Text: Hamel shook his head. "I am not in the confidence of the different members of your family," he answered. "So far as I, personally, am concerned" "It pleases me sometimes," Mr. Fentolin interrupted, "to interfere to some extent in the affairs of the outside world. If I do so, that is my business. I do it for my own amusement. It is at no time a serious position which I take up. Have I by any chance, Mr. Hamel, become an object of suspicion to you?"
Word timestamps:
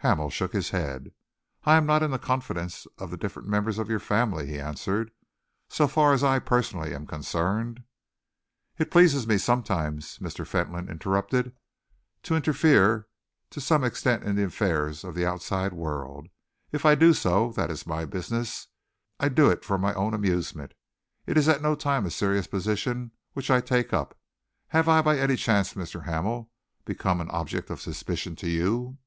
Hamel 0.00 0.28
shook 0.28 0.52
his 0.52 0.68
head. 0.68 1.14
"I 1.64 1.76
am 1.78 1.86
not 1.86 2.02
in 2.02 2.10
the 2.10 2.18
confidence 2.18 2.86
of 2.98 3.10
the 3.10 3.16
different 3.16 3.48
members 3.48 3.78
of 3.78 3.88
your 3.88 4.00
family," 4.00 4.46
he 4.46 4.60
answered. 4.60 5.10
"So 5.70 5.88
far 5.88 6.12
as 6.12 6.22
I, 6.22 6.40
personally, 6.40 6.94
am 6.94 7.06
concerned" 7.06 7.82
"It 8.78 8.90
pleases 8.90 9.26
me 9.26 9.38
sometimes," 9.38 10.18
Mr. 10.18 10.46
Fentolin 10.46 10.90
interrupted, 10.90 11.56
"to 12.24 12.36
interfere 12.36 13.08
to 13.48 13.62
some 13.62 13.82
extent 13.82 14.24
in 14.24 14.36
the 14.36 14.42
affairs 14.44 15.04
of 15.04 15.14
the 15.14 15.24
outside 15.24 15.72
world. 15.72 16.28
If 16.70 16.84
I 16.84 16.94
do 16.94 17.14
so, 17.14 17.50
that 17.52 17.70
is 17.70 17.86
my 17.86 18.04
business. 18.04 18.66
I 19.18 19.30
do 19.30 19.50
it 19.50 19.64
for 19.64 19.78
my 19.78 19.94
own 19.94 20.12
amusement. 20.12 20.74
It 21.26 21.38
is 21.38 21.48
at 21.48 21.62
no 21.62 21.74
time 21.76 22.04
a 22.04 22.10
serious 22.10 22.46
position 22.46 23.12
which 23.32 23.50
I 23.50 23.62
take 23.62 23.94
up. 23.94 24.18
Have 24.68 24.86
I 24.86 25.00
by 25.00 25.18
any 25.18 25.36
chance, 25.36 25.72
Mr. 25.72 26.04
Hamel, 26.04 26.50
become 26.84 27.22
an 27.22 27.30
object 27.30 27.70
of 27.70 27.80
suspicion 27.80 28.36
to 28.36 28.50
you?" 28.50 28.98